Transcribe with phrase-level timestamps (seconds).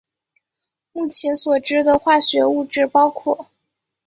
[0.93, 3.45] 目前所知的化学物质包含。